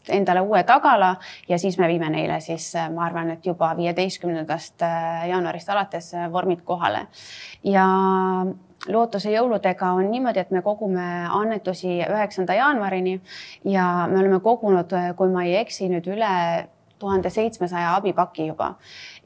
endale 0.09 0.41
uue 0.41 0.63
tagala 0.63 1.15
ja 1.49 1.57
siis 1.59 1.77
me 1.79 1.87
viime 1.87 2.09
neile 2.09 2.39
siis, 2.39 2.75
äh, 2.75 2.89
ma 2.91 3.05
arvan, 3.05 3.31
et 3.31 3.45
juba 3.45 3.73
viieteistkümnendast 3.77 4.81
äh, 4.81 5.27
jaanuarist 5.29 5.69
alates 5.69 6.13
äh, 6.13 6.31
vormid 6.31 6.61
kohale. 6.63 7.07
ja 7.63 7.87
lootuse 8.87 9.31
jõuludega 9.31 9.93
on 9.95 10.11
niimoodi, 10.11 10.39
et 10.39 10.51
me 10.51 10.61
kogume 10.61 11.05
annetusi 11.29 12.01
üheksanda 12.03 12.53
jaanuarini 12.53 13.21
ja 13.65 14.07
me 14.11 14.19
oleme 14.19 14.39
kogunud, 14.39 14.91
kui 15.15 15.29
ma 15.31 15.45
ei 15.47 15.55
eksi, 15.61 15.87
nüüd 15.89 16.09
üle 16.11 16.33
tuhande 16.99 17.29
seitsmesaja 17.29 17.95
abipaki 17.95 18.47
juba. 18.47 18.73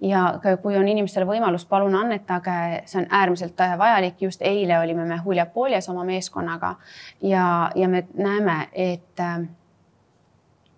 ja 0.02 0.40
kui 0.62 0.78
on 0.78 0.88
inimestel 0.88 1.26
võimalus, 1.26 1.66
palun 1.66 1.96
annetage, 1.96 2.84
see 2.86 3.02
on 3.02 3.08
äärmiselt 3.10 3.58
vajalik. 3.78 4.22
just 4.22 4.42
eile 4.42 4.80
olime 4.80 5.06
me 5.06 5.18
Huljapooljas 5.26 5.90
oma 5.90 6.04
meeskonnaga 6.04 6.76
ja, 7.22 7.72
ja 7.76 7.88
me 7.88 8.08
näeme, 8.14 8.68
et 8.74 9.26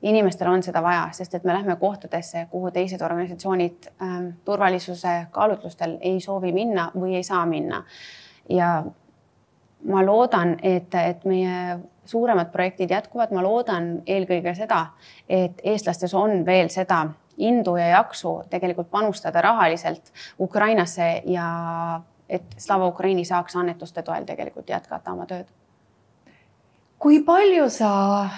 inimestel 0.01 0.47
on 0.47 0.63
seda 0.63 0.81
vaja, 0.83 1.09
sest 1.11 1.35
et 1.35 1.43
me 1.43 1.53
lähme 1.53 1.75
kohtadesse, 1.75 2.47
kuhu 2.51 2.71
teised 2.71 3.01
organisatsioonid 3.01 3.89
ähm, 4.01 4.27
turvalisuse 4.45 5.27
kaalutlustel 5.31 5.97
ei 6.01 6.19
soovi 6.19 6.51
minna 6.55 6.91
või 6.95 7.15
ei 7.19 7.23
saa 7.23 7.45
minna. 7.45 7.83
ja 8.49 8.83
ma 9.89 10.05
loodan, 10.05 10.57
et, 10.63 10.95
et 10.95 11.25
meie 11.25 11.79
suuremad 12.05 12.51
projektid 12.51 12.91
jätkuvad, 12.91 13.31
ma 13.31 13.43
loodan 13.43 14.01
eelkõige 14.07 14.55
seda, 14.57 14.85
et 15.29 15.61
eestlastes 15.63 16.13
on 16.13 16.43
veel 16.45 16.71
seda 16.73 17.05
indu 17.37 17.77
ja 17.79 17.87
jaksu 17.93 18.41
tegelikult 18.49 18.89
panustada 18.91 19.41
rahaliselt 19.41 20.11
Ukrainasse 20.39 21.21
ja 21.25 22.01
et 22.29 22.57
Slava 22.57 22.87
Ukraini 22.87 23.25
saaks 23.25 23.55
annetuste 23.55 24.03
toel 24.03 24.27
tegelikult 24.27 24.69
jätkata 24.69 25.13
oma 25.15 25.25
tööd 25.25 25.47
kui 26.99 27.21
palju 27.23 27.69
sa 27.71 27.89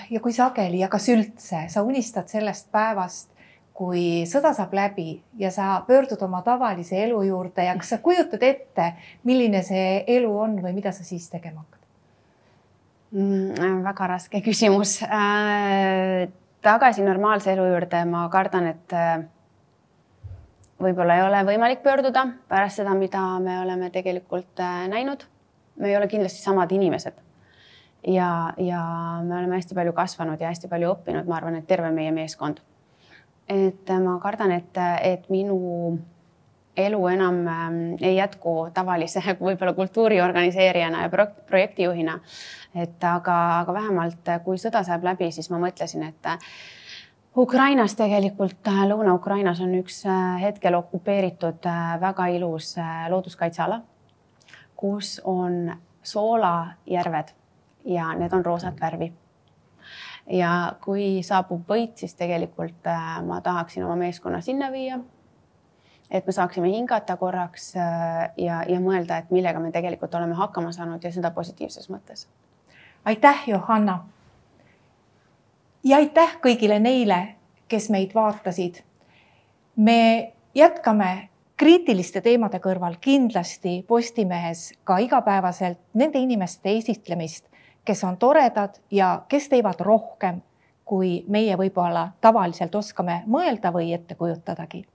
ja 0.10 0.22
kui 0.22 0.34
sageli 0.34 0.82
ja 0.84 0.90
kas 0.92 1.10
üldse 1.10 1.66
sa 1.70 1.84
unistad 1.86 2.30
sellest 2.30 2.70
päevast, 2.74 3.32
kui 3.74 4.24
sõda 4.30 4.52
saab 4.54 4.76
läbi 4.78 5.16
ja 5.42 5.50
sa 5.54 5.80
pöördud 5.88 6.22
oma 6.28 6.44
tavalise 6.46 7.00
elu 7.08 7.24
juurde 7.26 7.66
ja 7.66 7.74
kas 7.80 7.96
sa 7.96 8.02
kujutad 8.04 8.44
ette, 8.46 8.92
milline 9.26 9.64
see 9.66 10.04
elu 10.18 10.30
on 10.44 10.60
või 10.62 10.76
mida 10.78 10.94
sa 10.94 11.06
siis 11.08 11.26
tegema 11.32 11.64
hakkad 11.64 11.82
mm,? 13.18 13.82
väga 13.88 14.10
raske 14.14 14.44
küsimus 14.46 15.00
äh,. 15.08 16.30
tagasi 16.62 17.02
normaalse 17.02 17.56
elu 17.56 17.66
juurde, 17.72 18.04
ma 18.06 18.28
kardan, 18.30 18.70
et 18.76 18.94
äh, 18.94 19.24
võib-olla 20.82 21.18
ei 21.18 21.26
ole 21.26 21.42
võimalik 21.50 21.82
pöörduda 21.82 22.28
pärast 22.52 22.84
seda, 22.84 22.94
mida 22.94 23.24
me 23.42 23.58
oleme 23.64 23.90
tegelikult 23.90 24.62
äh, 24.62 24.86
näinud. 24.94 25.26
me 25.82 25.90
ei 25.90 25.98
ole 25.98 26.12
kindlasti 26.12 26.46
samad 26.46 26.72
inimesed 26.78 27.31
ja, 28.08 28.54
ja 28.58 28.84
me 29.24 29.38
oleme 29.38 29.56
hästi 29.56 29.76
palju 29.76 29.94
kasvanud 29.94 30.42
ja 30.42 30.52
hästi 30.52 30.68
palju 30.72 30.94
õppinud, 30.96 31.28
ma 31.28 31.38
arvan, 31.38 31.60
et 31.60 31.68
terve 31.68 31.92
meie 31.92 32.12
meeskond. 32.12 32.62
et 33.50 33.90
ma 34.04 34.18
kardan, 34.24 34.52
et, 34.52 34.78
et 35.04 35.30
minu 35.30 36.00
elu 36.78 37.08
enam 37.08 37.48
ähm, 37.48 37.80
ei 38.02 38.16
jätku 38.16 38.70
tavalise 38.74 39.22
võib-olla 39.48 39.74
kultuuri 39.74 40.22
organiseerijana 40.22 41.02
ja 41.02 41.10
projektijuhina. 41.48 42.20
et 42.76 43.04
aga, 43.04 43.38
aga 43.60 43.74
vähemalt 43.74 44.36
kui 44.46 44.58
sõda 44.58 44.84
saab 44.84 45.04
läbi, 45.04 45.32
siis 45.32 45.50
ma 45.52 45.60
mõtlesin, 45.60 46.08
et 46.08 46.32
Ukrainas 47.38 47.96
tegelikult, 47.96 48.68
äh, 48.68 48.82
Lõuna-Ukrainas 48.88 49.62
on 49.64 49.76
üks 49.78 50.02
äh, 50.06 50.42
hetkel 50.42 50.76
okupeeritud 50.76 51.64
äh, 51.64 51.94
väga 52.02 52.26
ilus 52.28 52.76
looduskaitseala, 53.10 53.82
kus 54.76 55.22
on 55.24 55.72
soolajärved 56.04 57.32
ja 57.86 58.14
need 58.14 58.34
on 58.34 58.46
roosat 58.46 58.82
värvi. 58.82 59.14
ja 60.30 60.74
kui 60.84 61.24
saabub 61.26 61.66
võit, 61.70 61.98
siis 61.98 62.14
tegelikult 62.16 62.88
äh, 62.88 63.18
ma 63.26 63.42
tahaksin 63.42 63.84
oma 63.84 63.96
meeskonna 63.96 64.42
sinna 64.42 64.72
viia. 64.72 65.00
et 66.12 66.26
me 66.26 66.32
saaksime 66.32 66.70
hingata 66.70 67.18
korraks 67.18 67.76
äh, 67.76 68.30
ja, 68.38 68.64
ja 68.68 68.80
mõelda, 68.80 69.18
et 69.18 69.32
millega 69.32 69.60
me 69.60 69.72
tegelikult 69.72 70.16
oleme 70.16 70.36
hakkama 70.36 70.72
saanud 70.72 71.04
ja 71.04 71.12
seda 71.12 71.32
positiivses 71.32 71.90
mõttes. 71.90 72.28
aitäh, 73.06 73.48
Johanna. 73.48 74.06
ja 75.84 75.98
aitäh 75.98 76.38
kõigile 76.44 76.80
neile, 76.80 77.36
kes 77.68 77.90
meid 77.90 78.16
vaatasid. 78.16 78.84
me 79.76 80.34
jätkame 80.56 81.32
kriitiliste 81.62 82.24
teemade 82.26 82.58
kõrval 82.58 82.96
kindlasti 83.02 83.84
Postimehes 83.88 84.72
ka 84.84 84.98
igapäevaselt 85.04 85.78
nende 85.94 86.18
inimeste 86.18 86.74
esitlemist, 86.74 87.51
kes 87.86 88.04
on 88.04 88.18
toredad 88.18 88.70
ja 88.92 89.22
kes 89.28 89.50
teevad 89.50 89.80
rohkem, 89.80 90.42
kui 90.86 91.24
meie 91.28 91.56
võib-olla 91.58 92.12
tavaliselt 92.22 92.76
oskame 92.76 93.24
mõelda 93.28 93.72
või 93.74 93.94
ette 93.94 94.16
kujutadagi. 94.16 94.86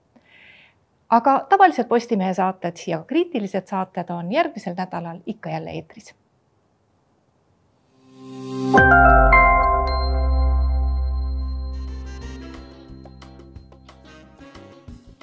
aga 1.09 1.39
tavaliselt 1.49 1.87
Postimehe 1.87 2.33
saated 2.33 2.77
ja 2.87 3.03
kriitilised 3.03 3.67
saated 3.67 4.09
on 4.09 4.31
järgmisel 4.31 4.75
nädalal 4.77 5.19
ikka 5.25 5.49
jälle 5.49 5.71
eetris. 5.71 6.15
thank 8.73 9.33
you 9.33 9.46